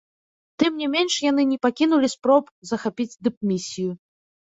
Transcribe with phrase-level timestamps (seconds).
[0.63, 3.91] Тым не менш, яны не пакінулі спроб захапіць дыпмісію.